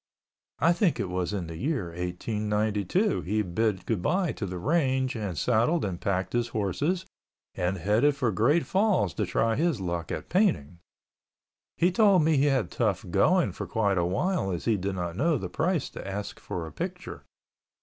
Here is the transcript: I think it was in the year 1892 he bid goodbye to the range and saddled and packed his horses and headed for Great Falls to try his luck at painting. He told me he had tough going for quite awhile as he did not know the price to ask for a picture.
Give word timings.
I 0.57 0.73
think 0.73 0.99
it 0.99 1.09
was 1.09 1.31
in 1.31 1.45
the 1.45 1.57
year 1.57 1.89
1892 1.89 3.21
he 3.21 3.43
bid 3.43 3.85
goodbye 3.85 4.31
to 4.31 4.47
the 4.47 4.57
range 4.57 5.15
and 5.15 5.37
saddled 5.37 5.85
and 5.85 6.01
packed 6.01 6.33
his 6.33 6.47
horses 6.47 7.05
and 7.53 7.77
headed 7.77 8.15
for 8.15 8.31
Great 8.31 8.65
Falls 8.65 9.13
to 9.13 9.27
try 9.27 9.53
his 9.55 9.79
luck 9.79 10.11
at 10.11 10.27
painting. 10.27 10.79
He 11.77 11.91
told 11.91 12.23
me 12.23 12.35
he 12.35 12.45
had 12.45 12.71
tough 12.71 13.05
going 13.11 13.51
for 13.51 13.67
quite 13.67 13.99
awhile 13.99 14.49
as 14.49 14.65
he 14.65 14.75
did 14.75 14.95
not 14.95 15.15
know 15.15 15.37
the 15.37 15.49
price 15.49 15.87
to 15.91 16.07
ask 16.07 16.39
for 16.39 16.65
a 16.65 16.71
picture. 16.71 17.23